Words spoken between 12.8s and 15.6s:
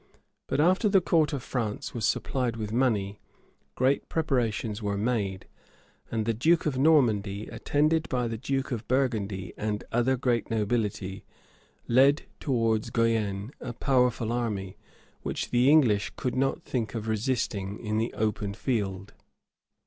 Guienne a powerful army, which